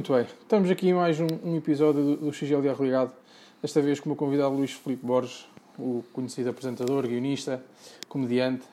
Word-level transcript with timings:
Muito 0.00 0.14
bem, 0.14 0.22
estamos 0.22 0.70
aqui 0.70 0.88
em 0.88 0.94
mais 0.94 1.20
um, 1.20 1.26
um 1.44 1.58
episódio 1.58 2.02
do, 2.02 2.16
do 2.16 2.32
XLR 2.32 2.82
Ligado, 2.82 3.12
desta 3.60 3.82
vez 3.82 4.00
com 4.00 4.06
o 4.06 4.08
meu 4.08 4.16
convidado 4.16 4.54
Luís 4.54 4.72
Filipe 4.72 5.04
Borges, 5.04 5.46
o 5.78 6.02
conhecido 6.10 6.48
apresentador, 6.48 7.06
guionista, 7.06 7.62
comediante. 8.08 8.64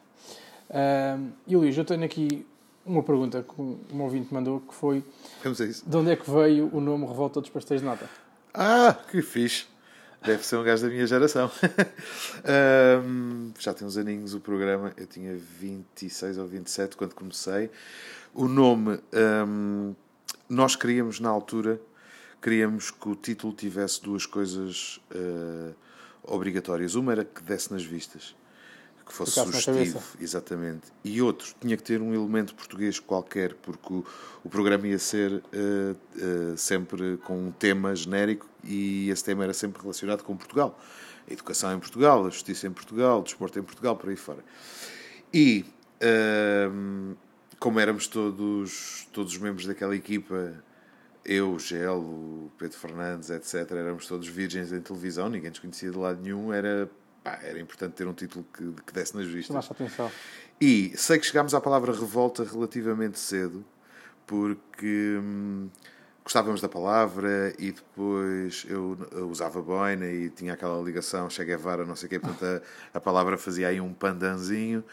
Uh, 0.69 1.29
e 1.45 1.57
Luís, 1.57 1.77
eu 1.77 1.83
tenho 1.83 2.05
aqui 2.05 2.47
uma 2.85 3.03
pergunta 3.03 3.43
que 3.43 3.61
um, 3.61 3.77
um 3.91 4.03
ouvinte 4.03 4.33
mandou, 4.33 4.61
que 4.61 4.73
foi... 4.73 5.03
Vamos 5.43 5.59
a 5.59 5.65
isso. 5.65 5.83
De 5.85 5.97
onde 5.97 6.11
é 6.11 6.15
que 6.15 6.31
veio 6.31 6.69
o 6.73 6.79
nome 6.79 7.05
Revolta 7.05 7.41
dos 7.41 7.49
Pastéis 7.49 7.81
de 7.81 7.87
Nata? 7.87 8.09
Ah, 8.53 8.95
que 9.11 9.21
fixe! 9.21 9.65
Deve 10.25 10.45
ser 10.45 10.55
um 10.55 10.63
gajo 10.63 10.83
da 10.83 10.89
minha 10.89 11.05
geração. 11.05 11.51
um, 13.03 13.51
já 13.59 13.73
tem 13.73 13.85
uns 13.85 13.97
aninhos 13.97 14.33
o 14.33 14.39
programa. 14.39 14.93
Eu 14.95 15.05
tinha 15.05 15.35
26 15.35 16.37
ou 16.37 16.47
27 16.47 16.95
quando 16.95 17.13
comecei. 17.13 17.69
O 18.33 18.47
nome, 18.47 18.99
um, 19.45 19.93
nós 20.49 20.75
queríamos 20.75 21.19
na 21.19 21.29
altura, 21.29 21.81
queríamos 22.41 22.91
que 22.91 23.09
o 23.09 23.15
título 23.15 23.53
tivesse 23.53 24.01
duas 24.01 24.25
coisas 24.25 24.99
uh, 25.11 25.75
obrigatórias. 26.23 26.95
Uma 26.95 27.11
era 27.11 27.25
que 27.25 27.41
desse 27.41 27.71
nas 27.71 27.83
vistas, 27.83 28.35
que 29.07 29.13
fosse 29.13 29.31
sugestivo, 29.31 30.01
exatamente. 30.19 30.87
E 31.03 31.21
outro, 31.21 31.53
tinha 31.59 31.75
que 31.77 31.83
ter 31.83 32.01
um 32.01 32.13
elemento 32.13 32.53
português 32.53 32.99
qualquer, 32.99 33.53
porque 33.55 33.93
o, 33.93 34.05
o 34.43 34.49
programa 34.49 34.87
ia 34.87 34.99
ser 34.99 35.31
uh, 35.31 35.41
uh, 36.53 36.57
sempre 36.57 37.17
com 37.17 37.47
um 37.47 37.51
tema 37.51 37.95
genérico 37.95 38.47
e 38.63 39.09
esse 39.09 39.23
tema 39.23 39.43
era 39.43 39.53
sempre 39.53 39.81
relacionado 39.81 40.23
com 40.23 40.35
Portugal. 40.35 40.79
A 41.29 41.33
educação 41.33 41.73
em 41.73 41.79
Portugal, 41.79 42.25
a 42.25 42.29
justiça 42.29 42.67
em 42.67 42.71
Portugal, 42.71 43.19
o 43.19 43.23
desporto 43.23 43.59
em 43.59 43.63
Portugal, 43.63 43.95
por 43.95 44.09
aí 44.09 44.15
fora. 44.15 44.43
E 45.33 45.65
um, 46.71 47.15
como 47.59 47.79
éramos 47.79 48.07
todos, 48.07 49.07
todos 49.11 49.33
os 49.33 49.39
membros 49.39 49.65
daquela 49.65 49.95
equipa, 49.95 50.53
eu, 51.25 51.53
o 51.53 51.59
Gel, 51.59 51.99
o 51.99 52.51
Pedro 52.57 52.77
Fernandes, 52.77 53.29
etc., 53.29 53.71
éramos 53.71 54.07
todos 54.07 54.27
virgens 54.27 54.71
em 54.71 54.79
televisão, 54.81 55.29
ninguém 55.29 55.49
nos 55.49 55.59
conhecia 55.59 55.91
de 55.91 55.97
lado 55.97 56.21
nenhum, 56.21 56.53
era, 56.53 56.89
pá, 57.23 57.39
era 57.43 57.59
importante 57.59 57.93
ter 57.93 58.07
um 58.07 58.13
título 58.13 58.45
que, 58.53 58.71
que 58.83 58.93
desse 58.93 59.15
nas 59.15 59.27
vistas. 59.27 59.55
Nossa 59.55 59.73
atenção. 59.73 60.11
E 60.59 60.93
sei 60.95 61.19
que 61.19 61.25
chegámos 61.25 61.53
à 61.53 61.61
palavra 61.61 61.91
revolta 61.91 62.43
relativamente 62.43 63.19
cedo, 63.19 63.65
porque 64.25 65.17
hum, 65.19 65.69
gostávamos 66.23 66.61
da 66.61 66.69
palavra 66.69 67.53
e 67.57 67.71
depois 67.71 68.65
eu, 68.69 68.97
eu 69.11 69.29
usava 69.29 69.61
boina 69.61 70.05
e 70.05 70.29
tinha 70.29 70.53
aquela 70.53 70.81
ligação 70.81 71.29
Che 71.29 71.43
Guevara, 71.43 71.85
não 71.85 71.95
sei 71.95 72.07
o 72.07 72.09
quê, 72.09 72.19
portanto 72.19 72.63
a, 72.93 72.97
a 72.97 73.01
palavra 73.01 73.37
fazia 73.37 73.67
aí 73.67 73.81
um 73.81 73.93
pandanzinho. 73.93 74.83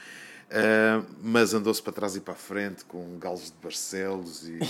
Uh, 0.50 1.05
mas 1.23 1.55
andou-se 1.55 1.83
para 1.83 1.92
trás 1.92 2.17
e 2.17 2.20
para 2.20 2.34
a 2.34 2.37
frente 2.37 2.84
com 2.84 3.19
galos 3.19 3.47
de 3.47 3.56
Barcelos 3.62 4.47
e, 4.48 4.61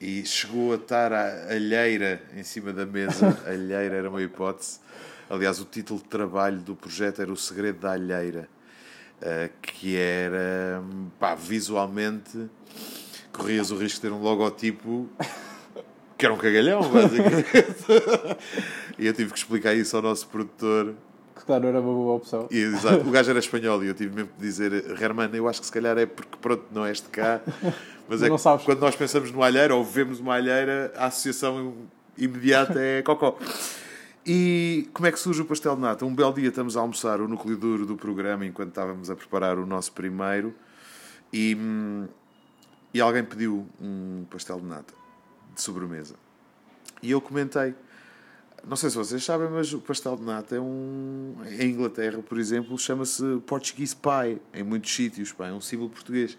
e 0.00 0.26
chegou 0.26 0.72
a 0.72 0.76
estar 0.76 1.12
a 1.12 1.52
alheira 1.52 2.22
em 2.34 2.42
cima 2.42 2.72
da 2.72 2.86
mesa. 2.86 3.42
A 3.46 3.50
alheira 3.52 3.96
era 3.96 4.10
uma 4.10 4.22
hipótese. 4.22 4.80
Aliás, 5.28 5.60
o 5.60 5.64
título 5.64 6.00
de 6.00 6.06
trabalho 6.06 6.58
do 6.58 6.74
projeto 6.74 7.20
era 7.20 7.32
O 7.32 7.36
Segredo 7.36 7.80
da 7.80 7.92
Alheira, 7.92 8.48
uh, 9.20 9.50
que 9.60 9.96
era 9.96 10.82
pá, 11.18 11.34
visualmente 11.34 12.48
corrias 13.32 13.70
o 13.70 13.76
risco 13.76 13.96
de 13.96 14.00
ter 14.02 14.12
um 14.12 14.20
logotipo 14.22 15.08
que 16.16 16.24
era 16.24 16.34
um 16.34 16.38
cagalhão, 16.38 16.80
basicamente. 16.90 17.46
e 18.98 19.06
eu 19.06 19.12
tive 19.12 19.32
que 19.32 19.38
explicar 19.38 19.74
isso 19.74 19.94
ao 19.96 20.02
nosso 20.02 20.26
produtor. 20.28 20.94
Que 21.46 21.52
claro, 21.52 21.68
era 21.68 21.80
uma 21.80 21.92
boa 21.92 22.16
opção. 22.16 22.48
E, 22.50 22.58
exato, 22.58 23.06
o 23.06 23.10
gajo 23.12 23.30
era 23.30 23.38
espanhol 23.38 23.84
e 23.84 23.86
eu 23.86 23.94
tive 23.94 24.12
mesmo 24.12 24.30
que 24.36 24.40
dizer, 24.40 24.72
Hermano, 25.00 25.36
eu 25.36 25.48
acho 25.48 25.60
que 25.60 25.66
se 25.66 25.72
calhar 25.72 25.96
é 25.96 26.04
porque 26.04 26.36
pronto, 26.42 26.64
não 26.72 26.84
és 26.84 27.00
de 27.00 27.06
cá. 27.08 27.40
Mas 28.08 28.20
é 28.20 28.28
Não 28.28 28.36
que 28.36 28.64
quando 28.64 28.80
nós 28.80 28.96
pensamos 28.96 29.30
no 29.30 29.44
alheira 29.44 29.72
ou 29.72 29.84
vemos 29.84 30.18
uma 30.18 30.34
alheira, 30.34 30.92
a 30.96 31.06
associação 31.06 31.74
imediata 32.18 32.80
é 32.80 33.00
cocó. 33.00 33.38
E 34.26 34.88
como 34.92 35.06
é 35.06 35.12
que 35.12 35.20
surge 35.20 35.40
o 35.40 35.44
pastel 35.44 35.76
de 35.76 35.82
nata? 35.82 36.04
Um 36.04 36.12
belo 36.12 36.32
dia 36.32 36.48
estamos 36.48 36.76
a 36.76 36.80
almoçar 36.80 37.20
o 37.20 37.28
núcleo 37.28 37.56
duro 37.56 37.86
do 37.86 37.96
programa 37.96 38.44
enquanto 38.44 38.70
estávamos 38.70 39.08
a 39.08 39.14
preparar 39.14 39.56
o 39.56 39.64
nosso 39.64 39.92
primeiro 39.92 40.52
e, 41.32 41.54
hum, 41.54 42.08
e 42.92 43.00
alguém 43.00 43.22
pediu 43.22 43.64
um 43.80 44.24
pastel 44.28 44.58
de 44.58 44.66
nata 44.66 44.92
de 45.54 45.62
sobremesa. 45.62 46.16
E 47.00 47.12
eu 47.12 47.20
comentei. 47.20 47.72
Não 48.66 48.76
sei 48.76 48.90
se 48.90 48.96
vocês 48.96 49.24
sabem, 49.24 49.48
mas 49.48 49.72
o 49.72 49.78
pastel 49.78 50.16
de 50.16 50.24
nata 50.24 50.56
é 50.56 50.60
um. 50.60 51.36
Em 51.58 51.70
Inglaterra, 51.70 52.18
por 52.20 52.36
exemplo, 52.38 52.76
chama-se 52.76 53.22
Portuguese 53.46 53.94
Pie. 53.94 54.40
Em 54.52 54.64
muitos 54.64 54.92
sítios, 54.92 55.32
pá, 55.32 55.46
é 55.46 55.52
um 55.52 55.60
símbolo 55.60 55.88
português. 55.90 56.36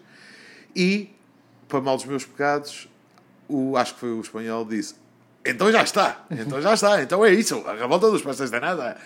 E, 0.76 1.10
para 1.66 1.80
mal 1.80 1.96
dos 1.96 2.04
meus 2.04 2.26
pecados, 2.26 2.86
o, 3.48 3.76
acho 3.78 3.94
que 3.94 4.00
foi 4.00 4.10
o 4.12 4.20
espanhol 4.20 4.64
disse: 4.66 4.94
Então 5.42 5.72
já 5.72 5.82
está, 5.82 6.26
então 6.30 6.60
já 6.60 6.74
está, 6.74 7.02
então 7.02 7.24
é 7.24 7.32
isso, 7.32 7.66
a 7.66 7.74
revolta 7.74 8.10
dos 8.10 8.20
pastéis 8.20 8.50
de 8.50 8.60
nata. 8.60 9.00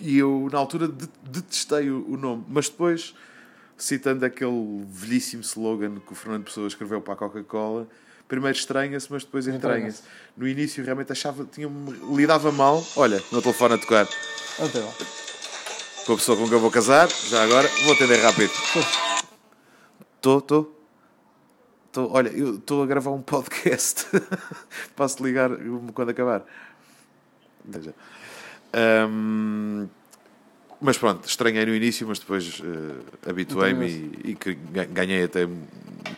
E 0.00 0.18
eu, 0.18 0.48
na 0.52 0.58
altura, 0.58 0.86
de- 0.86 1.08
detestei 1.28 1.90
o 1.90 2.16
nome, 2.16 2.44
mas 2.48 2.68
depois, 2.68 3.12
citando 3.76 4.24
aquele 4.24 4.84
velhíssimo 4.88 5.42
slogan 5.42 5.96
que 5.98 6.12
o 6.12 6.14
Fernando 6.14 6.44
Pessoa 6.44 6.68
escreveu 6.68 7.00
para 7.00 7.14
a 7.14 7.16
Coca-Cola. 7.16 7.88
Primeiro 8.32 8.56
estranha-se, 8.56 9.08
mas 9.10 9.24
depois 9.24 9.46
entranha-se. 9.46 10.04
No 10.34 10.48
início 10.48 10.82
realmente 10.82 11.12
achava, 11.12 11.44
tinha 11.44 11.70
lidava 12.16 12.50
mal. 12.50 12.82
Olha, 12.96 13.22
no 13.30 13.42
telefone 13.42 13.74
a 13.74 13.78
tocar. 13.78 14.08
Até 14.58 14.78
lá. 14.78 14.90
Com 16.06 16.14
a 16.14 16.16
pessoa 16.16 16.38
com 16.38 16.44
quem 16.44 16.54
eu 16.54 16.60
vou 16.60 16.70
casar, 16.70 17.10
já 17.10 17.42
agora, 17.42 17.68
vou 17.84 17.92
atender 17.92 18.22
rápido. 18.22 18.50
Estou, 20.16 20.38
estou. 20.38 20.86
Estou, 21.88 22.10
olha, 22.10 22.30
eu 22.30 22.54
estou 22.54 22.82
a 22.82 22.86
gravar 22.86 23.10
um 23.10 23.20
podcast. 23.20 24.06
Posso 24.96 25.22
ligar 25.22 25.50
quando 25.92 26.08
acabar? 26.08 26.42
Veja. 27.62 27.94
Ahm, 28.72 29.88
mas 30.82 30.98
pronto, 30.98 31.26
estranhei 31.26 31.64
no 31.64 31.74
início, 31.74 32.06
mas 32.06 32.18
depois 32.18 32.60
eh, 32.64 33.30
habituei-me 33.30 33.86
e, 33.86 34.36
e 34.44 34.54
ganhei 34.86 35.24
até 35.24 35.46
um 35.46 35.62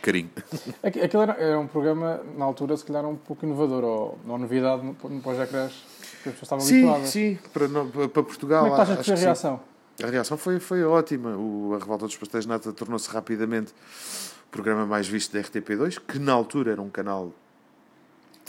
carinho. 0.01 0.29
Aqu- 0.83 1.03
Aquilo 1.03 1.21
era, 1.23 1.33
era 1.33 1.59
um 1.59 1.67
programa, 1.67 2.19
na 2.37 2.43
altura, 2.45 2.75
se 2.75 2.83
calhar 2.83 3.05
um 3.05 3.15
pouco 3.15 3.45
inovador, 3.45 3.83
ou, 3.83 4.19
ou 4.27 4.37
novidade 4.37 4.83
no, 4.83 4.95
no 5.09 5.21
pós-ecrãs 5.21 5.71
que 6.23 6.29
as 6.29 6.35
pessoas 6.35 6.41
estavam 6.43 6.65
Sim, 6.65 6.81
habituadas. 6.89 7.09
sim, 7.09 7.39
para, 7.53 8.09
para 8.09 8.23
Portugal. 8.23 8.69
Como 8.69 8.81
é 8.81 8.85
que 8.97 9.03
foi 9.03 9.13
a 9.13 9.17
sim. 9.17 9.23
reação? 9.23 9.59
A 10.03 10.07
reação 10.07 10.37
foi, 10.37 10.59
foi 10.59 10.83
ótima. 10.83 11.37
O, 11.37 11.73
a 11.75 11.79
Revolta 11.79 12.05
dos 12.05 12.17
Pastéis 12.17 12.45
Nata 12.45 12.73
tornou-se 12.73 13.09
rapidamente 13.09 13.71
o 14.47 14.49
programa 14.51 14.85
mais 14.85 15.07
visto 15.07 15.31
da 15.33 15.39
RTP2, 15.41 15.99
que 16.05 16.19
na 16.19 16.33
altura 16.33 16.71
era 16.73 16.81
um 16.81 16.89
canal. 16.89 17.31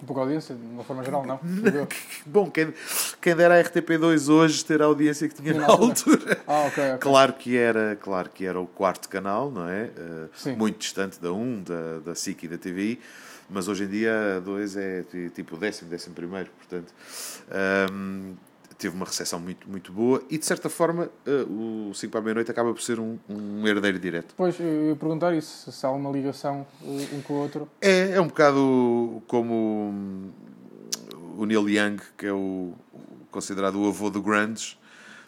Um 0.03 0.07
pouco 0.07 0.21
a 0.21 0.25
audiência, 0.25 0.55
de 0.55 0.63
uma 0.63 0.85
forma 0.85 1.03
geral, 1.03 1.25
não? 1.25 1.41
Bom, 2.27 2.51
quem, 2.51 2.73
quem 3.21 3.35
dera 3.35 3.59
a 3.59 3.65
RTP2 3.65 4.29
hoje 4.29 4.63
ter 4.65 4.83
a 4.83 4.85
audiência 4.85 5.27
que 5.27 5.35
tinha 5.35 5.55
na 5.55 5.61
na 5.61 5.67
altura. 5.69 5.89
altura. 5.89 6.43
Ah, 6.47 6.65
ok, 6.67 6.85
ok. 6.85 6.99
Claro 6.99 7.33
que, 7.33 7.57
era, 7.57 7.97
claro 7.97 8.29
que 8.29 8.45
era 8.45 8.61
o 8.61 8.67
quarto 8.67 9.09
canal, 9.09 9.51
não 9.51 9.67
é? 9.69 9.89
Sim. 10.35 10.55
muito 10.55 10.79
distante 10.79 11.19
da 11.21 11.33
1, 11.33 11.63
da, 11.63 11.99
da 12.01 12.15
SIC 12.15 12.45
e 12.45 12.49
da 12.49 12.59
TVI, 12.59 13.01
mas 13.49 13.69
hoje 13.69 13.85
em 13.85 13.89
dia 13.89 14.37
a 14.37 14.41
2 14.41 14.77
é 14.77 15.03
ti- 15.03 15.31
tipo 15.35 15.57
o 15.57 15.59
décimo, 15.59 15.89
décimo 15.89 16.15
primeiro, 16.15 16.51
portanto. 16.59 16.93
ahm, 17.51 18.35
teve 18.79 18.95
uma 18.95 19.07
recepção 19.07 19.39
muito, 19.39 19.69
muito 19.69 19.93
boa 19.93 20.23
e, 20.31 20.39
de 20.39 20.45
certa 20.47 20.69
forma, 20.69 21.11
eh, 21.27 21.47
o 21.49 21.93
5 21.95 22.11
para 22.11 22.21
a 22.21 22.23
meia-noite 22.23 22.51
acaba 22.51 22.73
por 22.73 22.83
ser 22.83 23.01
um, 23.01 23.19
um 23.29 23.67
herdeiro 23.67 23.99
direto. 23.99 24.29
Depois 24.29 24.59
eu 24.61 24.89
ia 24.89 24.97
perguntar 24.97 25.35
isso, 25.35 25.71
se 25.73 25.87
há 25.87 25.91
uma 25.91 26.11
ligação 26.11 26.67
uh, 26.83 27.17
um 27.17 27.23
com 27.23 27.35
o 27.35 27.37
outro. 27.39 27.69
É, 27.81 28.13
é 28.13 28.21
um 28.21 28.27
bocado 28.27 29.23
como 29.27 29.93
hum, 29.93 30.31
o 31.39 31.47
Neil 31.47 31.69
Young, 31.69 31.97
que 32.17 32.27
é 32.27 32.33
o, 32.33 32.75
o 32.93 33.01
considerado 33.31 33.77
o 33.77 33.89
avô 33.89 34.11
do 34.11 34.23
grunge. 34.23 34.79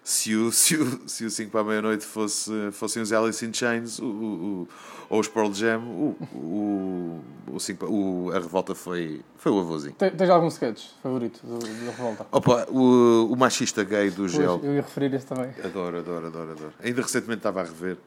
Se 0.08 0.34
o, 0.34 0.50
se 0.50 0.74
o, 0.74 1.06
se 1.06 1.26
o 1.26 1.30
5 1.30 1.50
para 1.50 1.60
a 1.60 1.64
meia-noite 1.64 2.02
fosse, 2.02 2.50
fossem 2.72 3.02
os 3.02 3.12
Alice 3.12 3.44
in 3.44 3.52
Chains 3.52 3.98
o, 3.98 4.06
o, 4.06 4.68
ou 5.10 5.20
os 5.20 5.28
Pearl 5.28 5.52
Jam, 5.52 5.82
o, 5.82 6.16
o, 6.34 7.20
o, 7.52 7.60
5 7.60 7.78
pa- 7.78 7.92
o- 7.92 8.30
a 8.32 8.38
revolta 8.38 8.74
foi, 8.74 9.20
foi 9.36 9.52
o 9.52 9.60
avôzinho. 9.60 9.94
Te- 9.98 10.10
Tens 10.12 10.30
algum 10.30 10.48
sketch 10.48 10.82
favorito 11.02 11.40
da 11.46 11.90
Revolta? 11.90 12.26
Opa, 12.32 12.66
o, 12.70 13.30
o 13.30 13.36
machista 13.36 13.84
gay 13.84 14.08
do 14.08 14.26
Gel. 14.28 14.58
Eu 14.62 14.76
ia 14.76 14.80
referir 14.80 15.12
esse 15.12 15.26
também. 15.26 15.50
Adoro, 15.62 15.98
adoro, 15.98 16.26
adoro, 16.28 16.50
adoro. 16.52 16.72
Ainda 16.82 17.02
recentemente 17.02 17.40
estava 17.40 17.60
a 17.60 17.64
rever 17.64 17.98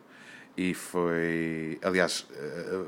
e 0.57 0.74
foi. 0.74 1.77
Aliás, 1.83 2.25
eh, 2.33 2.81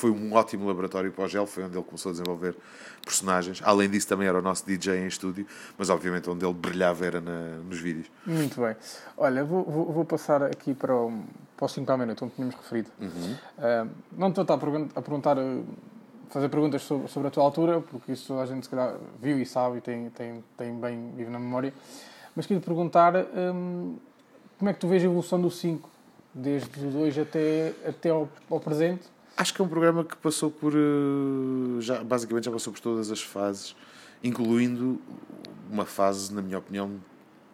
foi 0.00 0.10
um 0.10 0.32
ótimo 0.32 0.66
laboratório 0.66 1.12
para 1.12 1.24
o 1.24 1.28
Gel, 1.28 1.46
foi 1.46 1.62
onde 1.64 1.76
ele 1.76 1.84
começou 1.84 2.10
a 2.10 2.12
desenvolver 2.12 2.56
personagens. 3.04 3.60
Além 3.64 3.88
disso, 3.90 4.08
também 4.08 4.26
era 4.26 4.38
o 4.38 4.42
nosso 4.42 4.64
DJ 4.66 4.98
em 4.98 5.06
estúdio, 5.06 5.46
mas 5.76 5.90
obviamente 5.90 6.28
onde 6.30 6.44
ele 6.44 6.54
brilhava 6.54 7.04
era 7.04 7.20
na- 7.20 7.58
nos 7.68 7.78
vídeos. 7.78 8.06
Muito 8.26 8.60
bem. 8.60 8.74
Olha, 9.16 9.44
vou, 9.44 9.62
vou, 9.64 9.92
vou 9.92 10.04
passar 10.04 10.42
aqui 10.42 10.72
para 10.74 10.94
o, 10.96 11.22
para 11.56 11.66
o 11.66 11.68
5 11.68 11.84
para 11.84 11.94
a 11.94 11.98
meia-noite, 11.98 12.24
onde 12.24 12.32
tínhamos 12.34 12.54
referido. 12.54 12.90
Ah, 13.58 13.86
não 14.12 14.28
estou 14.28 14.42
a, 14.48 14.58
pergun- 14.58 14.88
a 14.94 15.02
perguntar, 15.02 15.36
eh, 15.38 15.60
fazer 16.30 16.48
perguntas 16.48 16.82
sobre, 16.82 17.08
sobre 17.08 17.28
a 17.28 17.30
tua 17.30 17.42
altura, 17.44 17.80
porque 17.80 18.12
isso 18.12 18.28
toda 18.28 18.42
a 18.42 18.46
gente 18.46 18.64
se 18.64 18.70
calhar 18.70 18.94
viu 19.20 19.38
e 19.38 19.44
sabe 19.44 19.78
e 19.78 19.80
tem, 19.80 20.08
tem, 20.10 20.42
tem 20.56 20.74
bem 20.80 21.12
vivo 21.16 21.30
na 21.30 21.38
memória. 21.38 21.74
Mas 22.34 22.46
queria 22.46 22.60
te 22.60 22.64
perguntar 22.64 23.14
hum, 23.16 23.96
como 24.58 24.70
é 24.70 24.72
que 24.72 24.78
tu 24.80 24.88
vês 24.88 25.02
a 25.02 25.06
evolução 25.06 25.40
do 25.40 25.50
5, 25.50 25.88
desde 26.32 26.86
o 26.86 26.90
2 26.90 27.18
até, 27.18 27.72
até 27.86 28.10
ao, 28.10 28.28
ao 28.48 28.60
presente? 28.60 29.02
Acho 29.40 29.54
que 29.54 29.62
é 29.62 29.64
um 29.64 29.68
programa 29.68 30.04
que 30.04 30.14
passou 30.18 30.50
por 30.50 30.74
eh, 30.74 31.80
já, 31.80 32.04
basicamente 32.04 32.44
já 32.44 32.50
passou 32.50 32.74
por 32.74 32.78
todas 32.78 33.10
as 33.10 33.22
fases, 33.22 33.74
incluindo 34.22 35.00
uma 35.70 35.86
fase, 35.86 36.30
na 36.34 36.42
minha 36.42 36.58
opinião, 36.58 37.00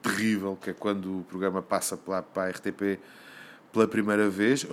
terrível, 0.03 0.59
que 0.61 0.71
é 0.71 0.73
quando 0.73 1.21
o 1.21 1.23
programa 1.23 1.63
passa 1.63 1.97
para, 1.97 2.25
para 2.25 2.49
a 2.49 2.51
RTP 2.51 2.99
pela 3.73 3.87
primeira 3.87 4.29
vez, 4.29 4.67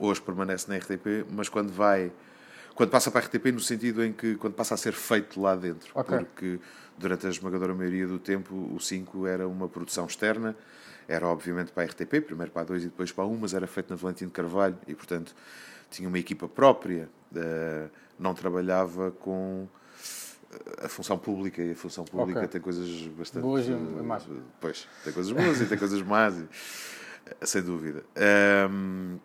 hoje 0.00 0.20
permanece 0.20 0.68
na 0.68 0.76
RTP, 0.76 1.24
mas 1.30 1.48
quando 1.48 1.70
vai 1.70 2.10
quando 2.80 2.92
passa 2.92 3.10
para 3.10 3.20
a 3.20 3.24
RTP 3.24 3.52
no 3.52 3.60
sentido 3.60 4.02
em 4.02 4.10
que 4.10 4.36
quando 4.36 4.54
passa 4.54 4.72
a 4.72 4.76
ser 4.78 4.94
feito 4.94 5.38
lá 5.38 5.54
dentro, 5.54 5.92
okay. 5.94 6.20
porque 6.20 6.58
durante 6.96 7.26
a 7.26 7.28
esmagadora 7.28 7.74
maioria 7.74 8.06
do 8.06 8.18
tempo 8.18 8.54
o 8.74 8.80
5 8.80 9.26
era 9.26 9.46
uma 9.46 9.68
produção 9.68 10.06
externa, 10.06 10.56
era 11.06 11.26
obviamente 11.26 11.72
para 11.72 11.82
a 11.82 11.86
RTP, 11.86 12.22
primeiro 12.24 12.50
para 12.50 12.62
a 12.62 12.64
2 12.64 12.84
e 12.84 12.86
depois 12.86 13.12
para 13.12 13.24
a 13.24 13.26
1, 13.26 13.36
mas 13.36 13.52
era 13.52 13.66
feito 13.66 13.90
na 13.90 13.96
Valentino 13.96 14.30
Carvalho 14.30 14.78
e 14.88 14.94
portanto 14.94 15.34
tinha 15.90 16.08
uma 16.08 16.18
equipa 16.18 16.48
própria, 16.48 17.06
uh, 17.36 17.90
não 18.18 18.32
trabalhava 18.32 19.10
com 19.10 19.68
a 20.82 20.88
função 20.88 21.18
pública 21.18 21.62
e 21.62 21.72
a 21.72 21.76
função 21.76 22.06
pública 22.06 22.38
okay. 22.38 22.48
tem 22.48 22.60
coisas 22.62 22.88
bastante 23.08 23.42
boas 23.42 23.66
e 23.68 23.72
más. 23.72 24.26
Pois, 24.58 24.88
tem 25.04 25.12
coisas 25.12 25.32
boas 25.32 25.60
e 25.60 25.66
tem 25.66 25.76
coisas 25.76 26.00
más, 26.00 26.34
e, 26.38 27.46
sem 27.46 27.60
dúvida. 27.60 28.02
Um, 28.70 29.18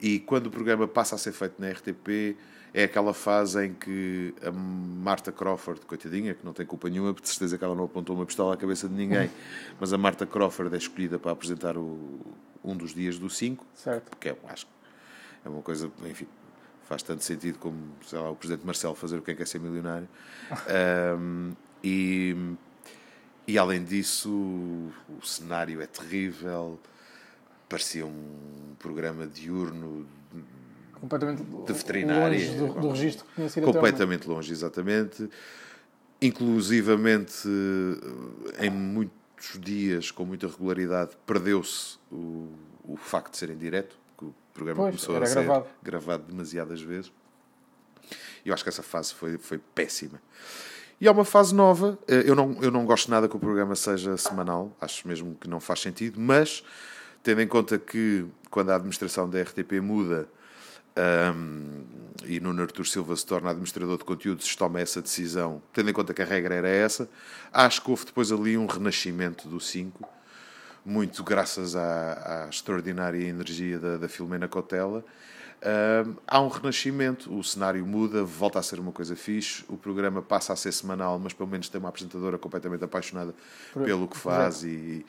e 0.00 0.20
quando 0.20 0.46
o 0.46 0.50
programa 0.52 0.86
passa 0.86 1.16
a 1.16 1.18
ser 1.18 1.32
feito 1.32 1.60
na 1.60 1.68
RTP, 1.68 2.36
é 2.74 2.84
aquela 2.84 3.14
fase 3.14 3.66
em 3.66 3.72
que 3.72 4.34
a 4.42 4.50
Marta 4.52 5.32
Crawford, 5.32 5.80
coitadinha, 5.86 6.34
que 6.34 6.44
não 6.44 6.52
tem 6.52 6.66
culpa 6.66 6.88
nenhuma, 6.88 7.12
de 7.12 7.28
certeza 7.28 7.56
que 7.56 7.64
ela 7.64 7.74
não 7.74 7.84
apontou 7.84 8.14
uma 8.14 8.26
pistola 8.26 8.54
à 8.54 8.56
cabeça 8.56 8.88
de 8.88 8.94
ninguém, 8.94 9.30
mas 9.80 9.92
a 9.92 9.98
Marta 9.98 10.26
Crawford 10.26 10.74
é 10.74 10.78
escolhida 10.78 11.18
para 11.18 11.32
apresentar 11.32 11.76
o, 11.76 12.20
um 12.64 12.76
dos 12.76 12.94
dias 12.94 13.18
do 13.18 13.30
5, 13.30 13.64
que 14.20 14.28
é, 14.28 14.36
acho 14.48 14.66
é 15.46 15.48
uma 15.48 15.62
coisa, 15.62 15.90
enfim, 16.04 16.26
faz 16.82 17.02
tanto 17.02 17.22
sentido 17.22 17.58
como, 17.58 17.76
sei 18.04 18.18
lá, 18.18 18.30
o 18.30 18.36
Presidente 18.36 18.66
Marcelo 18.66 18.96
fazer 18.96 19.16
o 19.16 19.22
Quem 19.22 19.36
Quer 19.36 19.46
Ser 19.46 19.60
Milionário. 19.60 20.08
um, 21.18 21.52
e, 21.82 22.36
e 23.46 23.56
além 23.56 23.84
disso, 23.84 24.28
o, 24.28 24.92
o 25.20 25.24
cenário 25.24 25.80
é 25.80 25.86
terrível, 25.86 26.80
parecia 27.68 28.04
um 28.04 28.74
programa 28.78 29.24
diurno 29.24 30.06
completamente 31.00 31.42
de 31.42 31.72
veterinária. 31.72 32.38
Longe 32.38 32.54
do, 32.56 32.80
do 32.80 32.88
registro 32.90 33.26
sido 33.48 33.64
Completamente 33.64 34.28
longe, 34.28 34.52
exatamente. 34.52 35.28
Inclusivamente, 36.20 37.48
em 38.58 38.70
muitos 38.70 39.58
dias, 39.60 40.10
com 40.10 40.24
muita 40.24 40.46
regularidade, 40.46 41.12
perdeu-se 41.26 41.98
o, 42.10 42.48
o 42.84 42.96
facto 42.96 43.32
de 43.32 43.38
ser 43.38 43.50
em 43.50 43.56
direto, 43.56 43.96
que 44.16 44.24
o 44.24 44.34
programa 44.54 44.82
pois, 44.82 44.94
começou 44.94 45.22
a 45.22 45.26
ser 45.26 45.44
gravado. 45.44 45.66
gravado 45.82 46.22
demasiadas 46.24 46.80
vezes. 46.80 47.12
Eu 48.44 48.54
acho 48.54 48.62
que 48.62 48.68
essa 48.68 48.82
fase 48.82 49.12
foi, 49.12 49.36
foi 49.38 49.58
péssima. 49.58 50.20
E 51.00 51.06
há 51.06 51.12
uma 51.12 51.24
fase 51.24 51.54
nova. 51.54 51.98
Eh, 52.08 52.24
eu 52.26 52.34
não, 52.34 52.56
eu 52.62 52.70
não 52.70 52.86
gosto 52.86 53.10
nada 53.10 53.28
que 53.28 53.36
o 53.36 53.38
programa 53.38 53.74
seja 53.74 54.16
semanal, 54.16 54.74
acho 54.80 55.06
mesmo 55.06 55.34
que 55.34 55.48
não 55.48 55.60
faz 55.60 55.80
sentido, 55.80 56.18
mas 56.18 56.64
tendo 57.22 57.42
em 57.42 57.48
conta 57.48 57.78
que 57.78 58.24
quando 58.50 58.70
a 58.70 58.76
administração 58.76 59.28
da 59.28 59.42
RTP 59.42 59.80
muda, 59.82 60.28
um, 60.96 61.84
e 62.24 62.40
Nuno 62.40 62.62
Artur 62.62 62.86
Silva 62.86 63.14
se 63.16 63.24
torna 63.24 63.50
administrador 63.50 63.98
de 63.98 64.04
conteúdos, 64.04 64.46
se 64.46 64.56
toma 64.56 64.80
essa 64.80 65.00
decisão, 65.00 65.62
tendo 65.72 65.90
em 65.90 65.92
conta 65.92 66.12
que 66.12 66.22
a 66.22 66.24
regra 66.24 66.54
era 66.54 66.68
essa, 66.68 67.08
acho 67.52 67.82
que 67.82 67.90
houve 67.90 68.04
depois 68.06 68.32
ali 68.32 68.56
um 68.56 68.66
renascimento 68.66 69.48
do 69.48 69.60
5, 69.60 70.08
muito 70.84 71.22
graças 71.22 71.76
à, 71.76 72.44
à 72.44 72.48
extraordinária 72.48 73.22
energia 73.22 73.78
da, 73.78 73.96
da 73.96 74.08
Filomena 74.08 74.48
Cotela. 74.48 75.04
Um, 75.62 76.16
há 76.26 76.40
um 76.40 76.48
renascimento, 76.48 77.36
o 77.36 77.42
cenário 77.42 77.84
muda, 77.84 78.22
volta 78.22 78.58
a 78.58 78.62
ser 78.62 78.78
uma 78.78 78.92
coisa 78.92 79.16
fixe, 79.16 79.64
o 79.68 79.76
programa 79.76 80.22
passa 80.22 80.52
a 80.52 80.56
ser 80.56 80.70
semanal, 80.70 81.18
mas 81.18 81.32
pelo 81.32 81.48
menos 81.48 81.68
tem 81.68 81.78
uma 81.78 81.88
apresentadora 81.88 82.38
completamente 82.38 82.84
apaixonada 82.84 83.34
Por, 83.72 83.84
pelo 83.84 84.06
que 84.06 84.16
faz 84.16 84.62
e, 84.62 85.04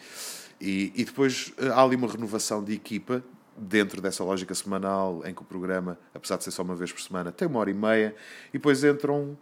e, 0.60 0.92
e, 0.96 1.06
depois 1.06 1.54
há 1.74 1.84
ali 1.84 1.96
uma 1.96 2.08
renovação 2.08 2.64
de 2.64 2.74
equipa 2.74 3.24
dentro 3.58 4.02
dessa 4.02 4.24
lógica 4.24 4.54
semanal 4.54 5.22
em 5.26 5.34
que 5.34 5.42
o 5.42 5.46
programa, 5.46 5.98
apesar 6.14 6.38
de 6.38 6.44
ser 6.44 6.52
só 6.52 6.62
uma 6.62 6.76
vez 6.76 6.92
por 6.92 7.02
semana, 7.02 7.32
tem 7.32 7.48
uma 7.48 7.60
hora 7.60 7.72
e 7.72 7.74
meia, 7.74 8.16
e 8.50 8.54
depois 8.54 8.84
entram, 8.84 9.38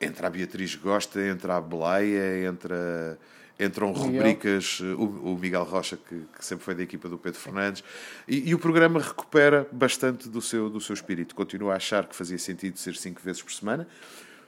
entra 0.00 0.28
a 0.28 0.30
Beatriz 0.30 0.76
Gosta, 0.76 1.20
entra 1.20 1.56
a 1.56 1.60
Beleia, 1.60 2.46
entra, 2.46 3.18
entram 3.58 3.88
Miguel. 3.88 4.04
rubricas, 4.04 4.80
o, 4.80 5.32
o, 5.32 5.38
Miguel 5.38 5.64
Rocha, 5.64 5.96
que, 5.96 6.22
que, 6.36 6.44
sempre 6.44 6.64
foi 6.64 6.74
da 6.74 6.82
equipa 6.82 7.08
do 7.08 7.18
Pedro 7.18 7.40
Fernandes, 7.40 7.82
e, 8.28 8.48
e, 8.48 8.54
o 8.54 8.58
programa 8.58 9.00
recupera 9.00 9.68
bastante 9.72 10.28
do 10.28 10.40
seu, 10.40 10.70
do 10.70 10.80
seu 10.80 10.94
espírito. 10.94 11.34
Continua 11.34 11.72
a 11.72 11.76
achar 11.76 12.06
que 12.06 12.14
fazia 12.14 12.38
sentido 12.38 12.78
ser 12.78 12.94
cinco 12.94 13.20
vezes 13.20 13.42
por 13.42 13.52
semana, 13.52 13.88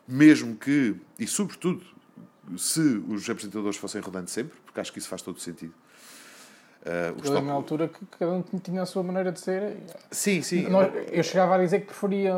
mesmo 0.06 0.56
que, 0.56 0.94
e 1.18 1.26
sobretudo, 1.26 1.84
se 2.56 2.80
os 3.08 3.28
apresentadores 3.28 3.76
fossem 3.76 4.00
rodando 4.00 4.30
sempre, 4.30 4.56
porque 4.64 4.80
acho 4.80 4.92
que 4.92 4.98
isso 4.98 5.08
faz 5.08 5.22
todo 5.22 5.38
sentido. 5.40 5.74
Uh, 6.80 7.14
eu, 7.26 7.42
na 7.42 7.52
altura 7.52 7.88
que 7.88 7.98
cada 8.18 8.32
um 8.32 8.42
tinha 8.42 8.80
a 8.80 8.86
sua 8.86 9.02
maneira 9.02 9.30
de 9.30 9.38
ser. 9.38 9.76
Sim, 10.10 10.40
sim. 10.40 10.66
Nós, 10.68 10.90
eu 11.12 11.22
chegava 11.22 11.56
a 11.56 11.58
dizer 11.58 11.80
que 11.80 11.86
preferia 11.86 12.32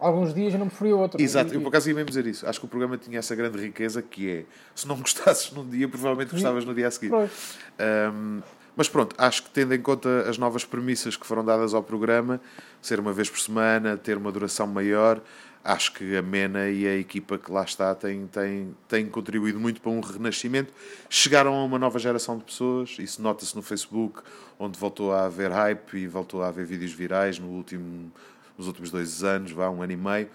alguns 0.00 0.32
dias 0.32 0.54
e 0.54 0.58
não 0.58 0.68
preferia 0.68 0.96
outros. 0.96 1.22
Exato, 1.22 1.52
e, 1.52 1.56
eu 1.56 1.60
por 1.60 1.68
acaso 1.68 1.90
ia 1.90 1.94
mesmo 1.94 2.08
dizer 2.08 2.26
isso. 2.26 2.48
Acho 2.48 2.58
que 2.58 2.64
o 2.64 2.68
programa 2.68 2.96
tinha 2.96 3.18
essa 3.18 3.34
grande 3.34 3.58
riqueza 3.58 4.00
que 4.00 4.30
é 4.30 4.44
se 4.74 4.88
não 4.88 4.96
gostasses 4.96 5.52
num 5.52 5.68
dia, 5.68 5.86
provavelmente 5.88 6.32
gostavas 6.32 6.64
no 6.64 6.74
dia 6.74 6.88
a 6.88 6.90
seguir. 6.90 7.12
Um, 7.12 8.40
mas 8.74 8.88
pronto, 8.88 9.14
acho 9.18 9.42
que 9.42 9.50
tendo 9.50 9.74
em 9.74 9.80
conta 9.82 10.22
as 10.28 10.38
novas 10.38 10.64
premissas 10.64 11.14
que 11.14 11.26
foram 11.26 11.44
dadas 11.44 11.74
ao 11.74 11.82
programa, 11.82 12.40
ser 12.80 12.98
uma 12.98 13.12
vez 13.12 13.28
por 13.28 13.38
semana, 13.38 13.98
ter 13.98 14.16
uma 14.16 14.32
duração 14.32 14.66
maior, 14.66 15.20
acho 15.64 15.92
que 15.94 16.16
a 16.16 16.22
Mena 16.22 16.68
e 16.68 16.86
a 16.86 16.96
equipa 16.96 17.38
que 17.38 17.50
lá 17.50 17.62
está 17.62 17.94
têm, 17.94 18.26
têm, 18.26 18.76
têm 18.88 19.06
contribuído 19.06 19.60
muito 19.60 19.80
para 19.80 19.90
um 19.90 20.00
renascimento. 20.00 20.72
Chegaram 21.08 21.54
a 21.54 21.64
uma 21.64 21.78
nova 21.78 21.98
geração 21.98 22.36
de 22.36 22.44
pessoas, 22.44 22.96
isso 22.98 23.22
nota-se 23.22 23.54
no 23.54 23.62
Facebook, 23.62 24.22
onde 24.58 24.78
voltou 24.78 25.12
a 25.12 25.26
haver 25.26 25.50
hype 25.50 25.94
e 25.94 26.06
voltou 26.06 26.42
a 26.42 26.48
haver 26.48 26.66
vídeos 26.66 26.92
virais 26.92 27.38
no 27.38 27.48
último, 27.48 28.10
nos 28.58 28.66
últimos 28.66 28.90
dois 28.90 29.22
anos, 29.22 29.52
vá, 29.52 29.70
um 29.70 29.82
ano 29.82 29.92
e 29.92 29.96
meio. 29.96 30.28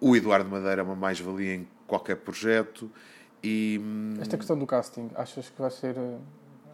O 0.00 0.16
Eduardo 0.16 0.48
Madeira 0.50 0.82
é 0.82 0.84
uma 0.84 0.96
mais-valia 0.96 1.54
em 1.54 1.68
qualquer 1.86 2.16
projeto. 2.16 2.90
E... 3.42 3.80
Hum, 3.82 4.14
Esta 4.20 4.36
questão 4.36 4.58
do 4.58 4.66
casting, 4.66 5.10
achas 5.14 5.48
que 5.48 5.60
vai 5.60 5.70
ser 5.70 5.96
eh, 5.96 6.18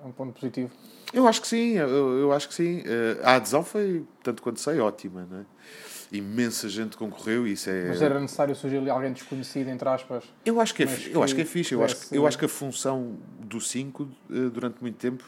um 0.05 0.11
ponto 0.11 0.33
positivo? 0.33 0.71
Eu 1.13 1.27
acho 1.27 1.41
que 1.41 1.47
sim, 1.47 1.73
eu, 1.75 2.19
eu 2.19 2.33
acho 2.33 2.49
que 2.49 2.55
sim. 2.55 2.83
Eh, 2.85 3.21
a 3.23 3.37
adesão 3.37 3.63
foi, 3.63 4.05
tanto 4.23 4.43
quanto 4.43 4.61
sei, 4.61 4.81
ótima, 4.81 5.27
não 5.31 5.41
é? 5.41 5.45
Imensa 6.11 6.69
gente 6.69 6.97
concorreu 6.97 7.47
e 7.47 7.53
isso 7.53 7.69
é... 7.69 7.89
Mas 7.89 8.01
era 8.01 8.19
necessário 8.19 8.55
surgir 8.55 8.79
ali 8.79 8.91
alguém 8.91 9.13
desconhecido, 9.13 9.69
entre 9.69 9.89
aspas? 9.89 10.25
Eu 10.45 10.61
acho 10.61 10.75
que 10.75 10.83
é, 10.83 10.87
que 10.87 11.13
eu 11.13 11.23
acho 11.23 11.35
que 11.35 11.43
é 11.43 11.45
fixe. 11.45 11.75
Eu 11.75 11.85
acho, 11.85 12.15
eu 12.15 12.27
acho 12.27 12.39
que 12.39 12.45
a 12.45 12.49
função 12.49 13.17
do 13.41 13.61
5, 13.61 14.09
eh, 14.31 14.35
durante 14.51 14.81
muito 14.81 14.97
tempo, 14.97 15.25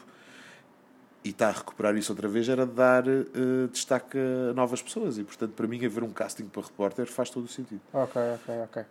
e 1.23 1.29
está 1.29 1.49
a 1.49 1.51
recuperar 1.51 1.95
isso 1.95 2.11
outra 2.11 2.27
vez, 2.27 2.49
era 2.49 2.65
dar 2.65 3.07
uh, 3.07 3.67
destaque 3.71 4.17
a 4.17 4.53
novas 4.53 4.81
pessoas. 4.81 5.19
E, 5.19 5.23
portanto, 5.23 5.51
para 5.51 5.67
mim, 5.67 5.83
haver 5.85 6.03
um 6.03 6.09
casting 6.09 6.45
para 6.45 6.63
repórter 6.63 7.05
faz 7.05 7.29
todo 7.29 7.45
o 7.45 7.47
sentido. 7.47 7.81
Ok, 7.93 8.19
ok, 8.35 8.55
ok. 8.63 8.83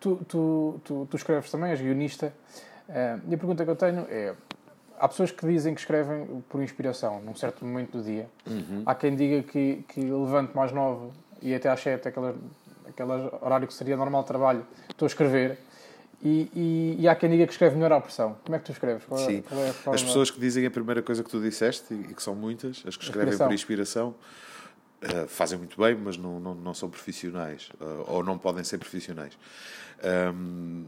Tu, 0.00 0.16
tu, 0.28 0.80
tu, 0.84 1.06
tu 1.08 1.16
escreves 1.16 1.50
também, 1.50 1.70
és 1.70 1.80
guionista. 1.80 2.32
Uh, 2.88 3.20
e 3.28 3.34
a 3.34 3.38
pergunta 3.38 3.64
que 3.64 3.70
eu 3.70 3.76
tenho 3.76 4.06
é... 4.10 4.34
Há 4.98 5.08
pessoas 5.08 5.30
que 5.30 5.46
dizem 5.46 5.74
que 5.74 5.80
escrevem 5.80 6.42
por 6.48 6.62
inspiração, 6.62 7.20
num 7.20 7.34
certo 7.34 7.64
momento 7.66 7.98
do 7.98 8.02
dia. 8.02 8.30
Uhum. 8.46 8.82
Há 8.86 8.94
quem 8.94 9.14
diga 9.14 9.42
que, 9.42 9.84
que 9.88 10.00
levante 10.00 10.56
mais 10.56 10.72
novo 10.72 11.12
e 11.42 11.54
até 11.54 11.68
às 11.68 11.80
7, 11.80 12.08
aquele, 12.08 12.34
aquele 12.86 13.12
horário 13.40 13.66
que 13.66 13.74
seria 13.74 13.96
normal 13.96 14.22
de 14.22 14.28
trabalho, 14.28 14.66
estou 14.90 15.06
a 15.06 15.08
escrever. 15.08 15.58
E, 16.22 16.50
e, 16.54 16.96
e, 17.00 17.08
há 17.08 17.14
quem 17.14 17.28
diga 17.28 17.46
que 17.46 17.52
escreve 17.52 17.76
melhor 17.76 17.92
à 17.92 18.00
pressão. 18.00 18.36
Como 18.44 18.56
é 18.56 18.58
que 18.58 18.64
tu 18.64 18.72
escreves? 18.72 19.04
Qual, 19.04 19.20
é, 19.20 19.26
Sim. 19.26 19.38
É 19.38 19.72
forma... 19.72 19.94
As 19.94 20.02
pessoas 20.02 20.30
que 20.30 20.40
dizem 20.40 20.64
a 20.64 20.70
primeira 20.70 21.02
coisa 21.02 21.22
que 21.22 21.30
tu 21.30 21.40
disseste, 21.40 21.92
e 21.92 22.14
que 22.14 22.22
são 22.22 22.34
muitas, 22.34 22.82
as 22.86 22.96
que 22.96 23.04
escrevem 23.04 23.28
inspiração. 23.28 23.46
por 23.46 23.54
inspiração, 23.54 24.14
uh, 25.02 25.28
fazem 25.28 25.58
muito 25.58 25.80
bem, 25.80 25.94
mas 25.94 26.16
não, 26.16 26.40
não, 26.40 26.54
não 26.54 26.74
são 26.74 26.88
profissionais. 26.88 27.68
Uh, 27.80 28.04
ou 28.08 28.24
não 28.24 28.38
podem 28.38 28.64
ser 28.64 28.78
profissionais. 28.78 29.38
Um, 30.34 30.84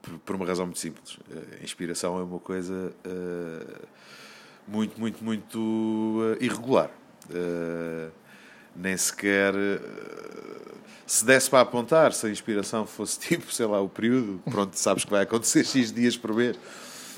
por, 0.00 0.18
por, 0.20 0.36
uma 0.36 0.46
razão 0.46 0.64
muito 0.64 0.78
simples. 0.78 1.16
Uh, 1.16 1.62
inspiração 1.62 2.18
é 2.18 2.22
uma 2.22 2.38
coisa 2.38 2.92
muito, 4.66 4.98
muito, 4.98 5.24
muito 5.24 6.36
irregular. 6.40 6.90
Nem 8.78 8.96
sequer 8.96 9.54
eh, 9.54 9.80
se 11.06 11.24
desse 11.24 11.48
para 11.48 11.60
apontar, 11.62 12.12
se 12.12 12.26
a 12.26 12.30
inspiração 12.30 12.86
fosse 12.86 13.18
tipo, 13.26 13.52
sei 13.52 13.66
lá, 13.66 13.80
o 13.80 13.88
período, 13.88 14.40
pronto, 14.50 14.74
sabes 14.74 15.04
que 15.04 15.10
vai 15.10 15.22
acontecer 15.22 15.64
X 15.64 15.90
dias 15.90 16.16
por 16.16 16.34
mês. 16.34 16.56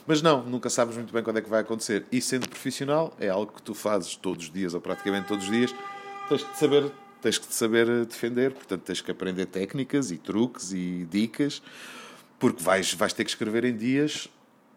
Mas 0.06 0.22
não, 0.22 0.42
nunca 0.42 0.70
sabes 0.70 0.96
muito 0.96 1.12
bem 1.12 1.22
quando 1.22 1.38
é 1.38 1.42
que 1.42 1.50
vai 1.50 1.60
acontecer. 1.60 2.06
E 2.10 2.20
sendo 2.20 2.48
profissional, 2.48 3.14
é 3.20 3.28
algo 3.28 3.52
que 3.52 3.62
tu 3.62 3.74
fazes 3.74 4.16
todos 4.16 4.46
os 4.46 4.52
dias, 4.52 4.74
ou 4.74 4.80
praticamente 4.80 5.28
todos 5.28 5.44
os 5.44 5.50
dias, 5.50 5.74
tens 6.28 6.42
que 6.42 6.58
saber, 6.58 6.92
tens 7.20 7.38
que 7.38 7.52
saber 7.52 7.88
eh, 7.88 8.04
defender, 8.04 8.52
portanto 8.52 8.82
tens 8.82 9.00
que 9.00 9.10
aprender 9.10 9.46
técnicas 9.46 10.10
e 10.10 10.18
truques 10.18 10.72
e 10.72 11.06
dicas, 11.10 11.60
porque 12.38 12.62
vais, 12.62 12.94
vais 12.94 13.12
ter 13.12 13.24
que 13.24 13.30
escrever 13.30 13.64
em 13.64 13.76
dias 13.76 14.28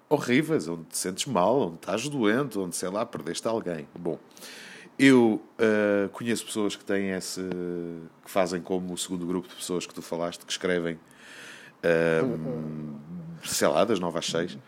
horríveis, 0.09 0.67
onde 0.67 0.85
te 0.85 0.97
sentes 0.97 1.25
mal, 1.25 1.59
onde 1.61 1.75
estás 1.75 2.07
doente, 2.09 2.59
onde, 2.59 2.75
sei 2.75 2.89
lá, 2.89 3.05
perdeste 3.05 3.47
alguém. 3.47 3.87
Bom, 3.97 4.19
Eu 4.97 5.41
uh, 5.59 6.09
conheço 6.09 6.45
pessoas 6.45 6.75
que 6.75 6.85
têm 6.85 7.11
esse. 7.11 7.41
que 8.23 8.29
fazem 8.29 8.61
como 8.61 8.93
o 8.93 8.97
segundo 8.97 9.25
grupo 9.25 9.47
de 9.47 9.55
pessoas 9.55 9.87
que 9.87 9.93
tu 9.93 10.01
falaste, 10.01 10.45
que 10.45 10.51
escrevem. 10.51 10.99
Uh, 11.83 12.99
sei 13.43 13.67
lá, 13.67 13.83
das 13.83 13.99
9 13.99 14.19
às 14.19 14.25
6. 14.27 14.53
Uh, 14.53 14.59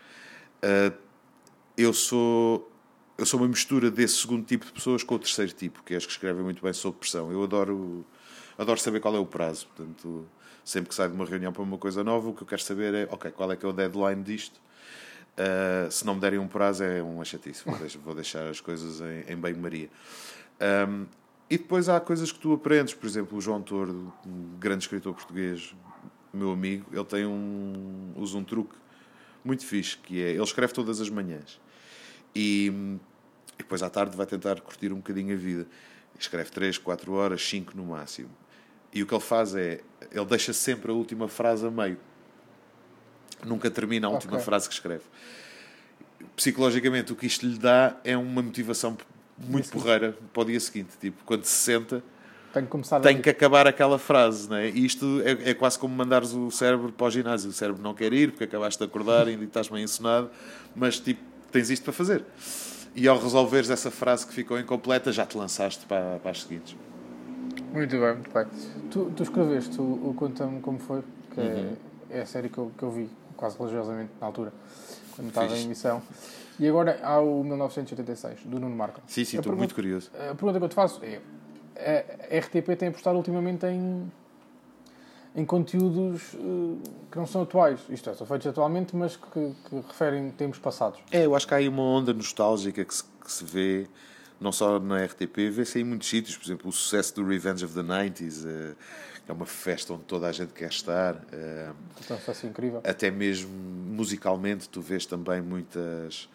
eu 1.77 1.93
sou. 1.93 2.71
Eu 3.17 3.25
sou 3.25 3.39
uma 3.39 3.47
mistura 3.47 3.89
desse 3.89 4.15
segundo 4.15 4.43
tipo 4.45 4.65
de 4.65 4.73
pessoas 4.73 5.01
com 5.01 5.15
o 5.15 5.19
terceiro 5.19 5.53
tipo, 5.53 5.81
que 5.83 5.93
é 5.93 5.97
as 5.97 6.05
que 6.05 6.11
escrevem 6.11 6.43
muito 6.43 6.61
bem 6.61 6.73
sob 6.73 6.97
pressão. 6.97 7.31
Eu 7.31 7.43
adoro, 7.43 8.05
adoro 8.57 8.77
saber 8.77 8.99
qual 8.99 9.15
é 9.15 9.19
o 9.19 9.25
prazo. 9.25 9.67
Portanto, 9.67 10.27
sempre 10.65 10.89
que 10.89 10.95
saio 10.95 11.11
de 11.11 11.15
uma 11.15 11.25
reunião 11.25 11.53
para 11.53 11.63
uma 11.63 11.77
coisa 11.77 12.03
nova, 12.03 12.27
o 12.27 12.33
que 12.33 12.43
eu 12.43 12.47
quero 12.47 12.61
saber 12.61 12.93
é, 12.93 13.07
ok, 13.09 13.31
qual 13.31 13.49
é 13.53 13.55
que 13.55 13.65
é 13.65 13.69
o 13.69 13.71
deadline 13.71 14.21
disto? 14.21 14.59
Uh, 15.37 15.91
se 15.91 16.05
não 16.05 16.15
me 16.15 16.21
derem 16.21 16.39
um 16.39 16.47
prazo 16.47 16.83
é 16.83 17.01
uma 17.01 17.25
chatice. 17.25 17.63
Vou 18.03 18.15
deixar, 18.15 18.47
as 18.47 18.61
coisas 18.61 19.01
em, 19.01 19.33
em 19.33 19.35
bem-maria. 19.35 19.89
Um, 20.87 21.05
e 21.49 21.57
depois 21.57 21.89
há 21.89 21.99
coisas 21.99 22.31
que 22.31 22.39
tu 22.39 22.53
aprendes. 22.53 22.93
Por 22.93 23.05
exemplo, 23.05 23.37
o 23.37 23.41
João 23.41 23.61
Tordo, 23.61 24.13
um 24.25 24.57
grande 24.57 24.83
escritor 24.83 25.13
português, 25.13 25.75
meu 26.33 26.51
amigo, 26.51 26.85
ele 26.91 27.05
tem 27.05 27.25
um, 27.25 28.13
usa 28.15 28.37
um 28.37 28.43
truque 28.43 28.75
muito 29.43 29.65
fixe, 29.65 29.97
que 29.97 30.23
é, 30.23 30.31
ele 30.31 30.43
escreve 30.43 30.73
todas 30.73 30.99
as 30.99 31.09
manhãs. 31.09 31.59
E, 32.33 32.67
e 33.53 33.57
depois 33.59 33.83
à 33.83 33.89
tarde 33.89 34.17
vai 34.17 34.25
tentar 34.25 34.59
curtir 34.61 34.91
um 34.91 34.97
bocadinho 34.97 35.33
a 35.33 35.37
vida. 35.37 35.67
Escreve 36.17 36.49
3, 36.49 36.77
4 36.77 37.11
horas, 37.13 37.47
5 37.47 37.75
no 37.75 37.85
máximo. 37.85 38.29
E 38.93 39.03
o 39.03 39.05
que 39.05 39.13
ele 39.13 39.21
faz 39.21 39.53
é, 39.53 39.81
ele 40.11 40.25
deixa 40.25 40.53
sempre 40.53 40.91
a 40.91 40.93
última 40.93 41.27
frase 41.27 41.67
a 41.67 41.69
meio. 41.69 41.97
Nunca 43.43 43.69
termina 43.69 44.07
a 44.07 44.09
última 44.09 44.33
okay. 44.33 44.45
frase 44.45 44.67
que 44.67 44.73
escreve. 44.73 45.03
Psicologicamente, 46.35 47.11
o 47.11 47.15
que 47.15 47.25
isto 47.25 47.45
lhe 47.45 47.57
dá 47.57 47.95
é 48.03 48.15
uma 48.15 48.41
motivação 48.41 48.97
muito 49.37 49.69
porreira 49.69 50.17
para 50.33 50.41
o 50.41 50.45
dia 50.45 50.59
seguinte. 50.59 50.97
Tipo, 50.99 51.23
quando 51.25 51.43
se 51.45 51.51
senta, 51.51 52.03
tem 52.53 52.65
que, 52.65 53.01
tem 53.01 53.21
que 53.21 53.29
acabar 53.29 53.67
aquela 53.67 53.99
frase. 53.99 54.49
Né? 54.49 54.69
E 54.69 54.85
isto 54.85 55.21
é, 55.25 55.49
é, 55.51 55.53
quase 55.53 55.77
como 55.77 55.93
mandares 55.93 56.31
o 56.33 56.49
cérebro 56.49 56.91
para 56.91 57.07
o 57.07 57.11
ginásio. 57.11 57.49
O 57.49 57.53
cérebro 57.53 57.81
não 57.81 57.93
quer 57.93 58.13
ir 58.13 58.31
porque 58.31 58.45
acabaste 58.45 58.79
de 58.79 58.85
acordar 58.85 59.27
e 59.27 59.33
estás 59.43 59.69
meio 59.69 59.83
ensinado, 59.83 60.29
mas 60.73 60.99
tipo, 60.99 61.21
tens 61.51 61.69
isto 61.69 61.83
para 61.83 61.93
fazer. 61.93 62.23
E 62.95 63.09
ao 63.09 63.19
resolveres 63.19 63.69
essa 63.69 63.91
frase 63.91 64.25
que 64.25 64.33
ficou 64.33 64.57
incompleta, 64.57 65.11
já 65.11 65.25
te 65.25 65.37
lançaste 65.37 65.85
para, 65.85 66.17
para 66.19 66.31
as 66.31 66.43
seguintes. 66.43 66.77
Muito 67.73 67.99
bem, 67.99 68.13
muito 68.13 68.31
bem. 68.33 68.45
Tu, 68.89 69.11
tu 69.17 69.23
escreveste 69.23 69.81
o, 69.81 69.83
o 69.83 70.13
Conta-me 70.13 70.61
Como 70.61 70.79
Foi, 70.79 71.03
que 71.33 71.41
é, 71.41 71.43
uhum. 71.43 71.75
é, 72.09 72.21
a 72.21 72.25
série 72.25 72.47
que 72.47 72.57
eu, 72.57 72.71
que 72.77 72.83
eu 72.83 72.91
vi 72.91 73.09
quase 73.35 73.57
religiosamente 73.57 74.11
na 74.19 74.27
altura, 74.27 74.53
quando 75.15 75.27
Fiz. 75.27 75.37
estava 75.37 75.57
em 75.57 75.63
emissão. 75.63 76.01
E 76.59 76.67
agora 76.67 76.99
há 77.03 77.19
o 77.19 77.43
1986, 77.43 78.41
do 78.45 78.59
Nuno 78.59 78.75
Marco. 78.75 79.01
Sim, 79.07 79.25
sim, 79.25 79.37
estou 79.37 79.55
muito 79.55 79.75
curioso. 79.75 80.09
A 80.13 80.33
pergunta 80.35 80.57
que 80.57 80.65
eu 80.65 80.69
te 80.69 80.75
faço 80.75 81.01
é: 81.03 81.19
a 81.75 82.39
RTP 82.39 82.77
tem 82.77 82.87
apostado 82.87 83.17
ultimamente 83.17 83.65
em, 83.65 84.09
em 85.35 85.45
conteúdos 85.45 86.33
uh, 86.33 86.79
que 87.11 87.17
não 87.17 87.27
são 87.27 87.41
atuais. 87.41 87.81
Isto 87.89 88.09
é, 88.09 88.13
são 88.13 88.25
feitos 88.25 88.47
atualmente, 88.47 88.95
mas 88.95 89.17
que, 89.17 89.53
que 89.69 89.75
referem 89.75 90.29
tempos 90.31 90.59
passados. 90.59 90.99
É, 91.11 91.25
eu 91.25 91.35
acho 91.35 91.45
que 91.45 91.53
há 91.53 91.57
aí 91.57 91.67
uma 91.67 91.83
onda 91.83 92.13
nostálgica 92.13 92.85
que 92.85 92.95
se, 92.95 93.03
que 93.03 93.31
se 93.31 93.43
vê, 93.43 93.87
não 94.39 94.51
só 94.51 94.79
na 94.79 95.03
RTP, 95.03 95.49
vê-se 95.51 95.79
em 95.79 95.83
muitos 95.83 96.09
sítios. 96.09 96.37
Por 96.37 96.45
exemplo, 96.45 96.69
o 96.69 96.71
sucesso 96.71 97.15
do 97.15 97.25
Revenge 97.25 97.63
of 97.65 97.73
the 97.73 97.81
90s. 97.81 98.45
Uh, 98.45 98.75
é 99.27 99.33
uma 99.33 99.45
festa 99.47 99.91
onde 99.91 100.03
toda 100.03 100.27
a 100.27 100.31
gente 100.31 100.53
quer 100.53 100.69
estar. 100.69 101.15
Uh, 101.15 101.73
é 102.09 102.47
incrível. 102.47 102.81
Até 102.83 103.09
mesmo 103.09 103.49
musicalmente, 103.49 104.69
tu 104.69 104.81
vês 104.81 105.05
também 105.07 105.41
muitas, 105.41 106.29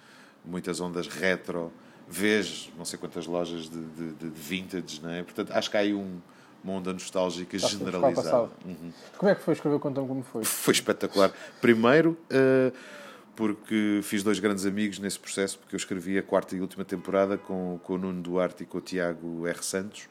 muitas 0.45 0.80
ondas 0.80 1.07
retro 1.07 1.73
vês 2.11 2.71
não 2.76 2.85
sei 2.85 2.99
quantas 2.99 3.25
lojas 3.26 3.71
de, 3.71 3.80
de, 3.80 4.12
de 4.14 4.28
vintage, 4.28 5.00
não 5.00 5.11
é? 5.11 5.23
Portanto, 5.23 5.52
acho 5.52 5.71
que 5.71 5.76
há 5.76 5.80
aí 5.80 5.95
um, 5.95 6.19
uma 6.62 6.75
onda 6.75 6.92
nostálgica 6.92 7.57
Está 7.57 7.69
generalizada. 7.69 8.50
Uhum. 8.64 8.92
Como 9.16 9.30
é 9.30 9.35
que 9.37 9.42
foi 9.42 9.54
escrever 9.54 9.78
Conta-me 9.78 10.09
como 10.09 10.23
foi? 10.25 10.45
Foi 10.45 10.75
espetacular. 10.75 11.33
Primeiro, 11.61 12.19
uh, 12.33 12.76
porque 13.40 14.00
fiz 14.02 14.23
dois 14.23 14.38
grandes 14.38 14.66
amigos 14.66 14.99
nesse 14.99 15.18
processo, 15.18 15.59
porque 15.59 15.75
eu 15.75 15.78
escrevi 15.78 16.18
a 16.18 16.23
quarta 16.23 16.54
e 16.54 16.61
última 16.61 16.85
temporada 16.85 17.38
com, 17.38 17.80
com 17.82 17.94
o 17.94 17.99
Nuno 17.99 18.20
Duarte 18.20 18.64
e 18.64 18.66
com 18.66 18.76
o 18.76 18.80
Tiago 18.82 19.47
R. 19.47 19.62
Santos 19.62 20.11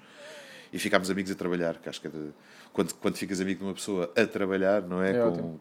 e 0.74 0.80
ficámos 0.80 1.12
amigos 1.12 1.32
a 1.32 1.36
trabalhar, 1.36 1.78
que 1.78 1.88
acho 1.88 2.02
que 2.02 2.08
é 2.08 2.10
de, 2.10 2.32
quando, 2.74 2.92
quando 2.96 3.18
ficas 3.18 3.40
amigo 3.40 3.60
de 3.60 3.66
uma 3.66 3.76
pessoa 3.76 4.12
a 4.18 4.26
trabalhar, 4.26 4.82
não 4.82 5.04
é? 5.04 5.12
É, 5.12 5.22
com, 5.22 5.60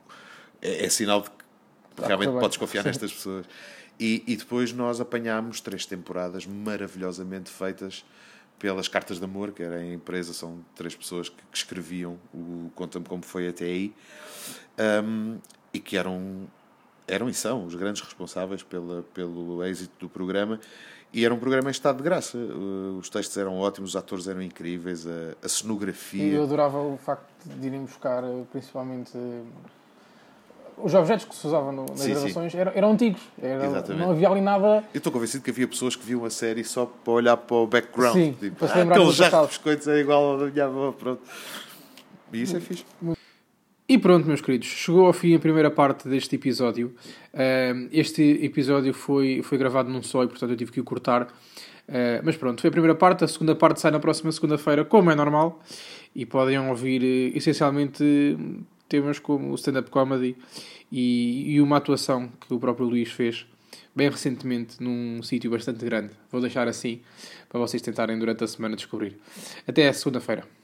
é, 0.63 0.87
é 0.87 0.89
sinal 0.89 1.21
de 1.21 1.29
que 1.29 2.07
realmente 2.07 2.33
podes 2.41 2.57
confiar 2.57 2.85
nestas 2.85 3.13
pessoas. 3.13 3.45
E, 4.01 4.25
e 4.27 4.35
depois 4.35 4.73
nós 4.73 4.99
apanhámos 4.99 5.61
três 5.61 5.85
temporadas 5.85 6.47
maravilhosamente 6.47 7.51
feitas 7.51 8.03
pelas 8.59 8.89
Cartas 8.89 9.19
de 9.19 9.25
Amor, 9.27 9.53
que 9.53 9.63
era 9.63 9.77
a 9.77 9.93
empresa, 9.93 10.33
são 10.33 10.65
três 10.75 10.97
pessoas 10.97 11.29
que, 11.29 11.37
que 11.37 11.59
escreviam 11.59 12.19
o 12.33 12.71
Conta-me 12.75 13.05
Como 13.05 13.23
Foi 13.23 13.47
Até 13.47 13.67
Aí, 13.67 13.95
um, 15.05 15.39
e 15.71 15.79
que 15.79 15.99
eram, 15.99 16.49
eram 17.09 17.29
e 17.29 17.35
são 17.35 17.65
os 17.65 17.75
grandes 17.75 18.03
responsáveis 18.03 18.63
pela, 18.63 19.03
pelo 19.15 19.65
êxito 19.65 19.93
do 19.99 20.09
programa. 20.09 20.61
E 21.13 21.25
era 21.25 21.33
um 21.33 21.39
programa 21.39 21.71
em 21.71 21.73
estado 21.73 21.97
de 21.97 22.03
graça. 22.03 22.37
Os 22.99 23.09
textos 23.09 23.37
eram 23.37 23.59
ótimos, 23.59 23.91
os 23.91 23.97
atores 23.97 24.29
eram 24.29 24.43
incríveis, 24.43 25.07
a, 25.07 25.35
a 25.43 25.49
cenografia. 25.49 26.23
E 26.23 26.35
eu 26.35 26.43
adorava 26.43 26.79
o 26.79 26.99
facto 26.99 27.25
de 27.47 27.67
irem 27.67 27.81
buscar, 27.81 28.23
principalmente 28.53 29.17
os 30.83 30.95
objetos 30.95 31.25
que 31.25 31.35
se 31.35 31.47
usavam 31.47 31.73
no, 31.73 31.87
nas 31.87 32.01
sim, 32.01 32.11
gravações 32.13 32.53
sim. 32.53 32.59
Eram, 32.59 32.73
eram, 32.75 32.93
antigos. 32.93 33.23
Era, 33.41 33.95
não 33.95 34.11
havia 34.11 34.29
ali 34.29 34.41
nada. 34.41 34.85
Eu 34.95 34.99
estou 34.99 35.13
convencido 35.13 35.43
que 35.43 35.51
havia 35.51 35.67
pessoas 35.67 35.97
que 35.97 36.05
viam 36.05 36.25
a 36.25 36.31
série 36.31 36.63
só 36.65 36.87
para 36.87 37.13
olhar 37.13 37.37
para 37.37 37.57
o 37.57 37.67
background. 37.67 38.15
Sim, 38.15 38.37
tipo, 38.39 38.57
para 38.57 38.69
se 38.69 38.79
ah, 38.79 38.83
aquele 38.83 39.13
jarro 39.13 39.43
de 39.43 39.49
biscoitos 39.49 39.89
é 39.89 39.99
igual 39.99 40.39
da 40.39 40.47
minha 40.47 40.65
avó. 40.67 40.93
Pronto. 40.93 41.23
E 42.33 42.43
isso 42.43 42.57
é 42.57 42.61
fixe. 42.61 42.85
E 43.89 43.97
pronto, 43.97 44.27
meus 44.27 44.43
queridos, 44.43 44.69
chegou 44.69 45.07
ao 45.07 45.15
fim 45.15 45.35
a 45.35 45.39
primeira 45.39 45.71
parte 45.71 46.07
deste 46.07 46.37
episódio. 46.37 46.95
Este 47.91 48.23
episódio 48.45 48.93
foi, 48.93 49.41
foi 49.43 49.57
gravado 49.57 49.89
num 49.89 50.03
só 50.03 50.23
e, 50.25 50.29
portanto, 50.29 50.51
eu 50.51 50.57
tive 50.57 50.71
que 50.71 50.81
o 50.81 50.85
cortar. 50.85 51.23
Uh, 51.89 52.21
mas 52.23 52.37
pronto, 52.37 52.61
foi 52.61 52.69
a 52.69 52.71
primeira 52.71 52.95
parte. 52.95 53.25
A 53.25 53.29
segunda 53.29 53.55
parte 53.55 53.81
sai 53.81 53.91
na 53.91 53.99
próxima 53.99 54.31
segunda-feira, 54.31 54.85
como 54.85 55.11
é 55.11 55.15
normal. 55.15 55.63
E 56.15 56.27
podem 56.27 56.59
ouvir 56.59 57.03
uh, 57.03 57.37
essencialmente 57.37 58.37
temas 58.89 59.19
como 59.19 59.55
stand-up 59.55 59.91
comedy 59.91 60.37
e, 60.93 61.55
e, 61.55 61.61
uma 61.61 61.79
atuação 61.79 62.31
que 62.41 62.53
o 62.53 62.59
próprio 62.59 62.87
Luís 62.87 63.11
fez 63.11 63.47
bem 63.95 64.11
recentemente 64.11 64.83
num 64.83 65.23
sítio 65.23 65.51
bastante 65.51 65.83
grande. 65.85 66.11
Vou 66.31 66.41
deixar 66.41 66.69
assim 66.69 67.01
para 67.49 67.59
vocês 67.59 67.81
tentarem 67.81 68.19
durante 68.19 68.45
a 68.45 68.47
semana 68.47 68.77
descobrir. 68.77 69.17
Até 69.67 69.91
segunda-feira. 69.93 70.58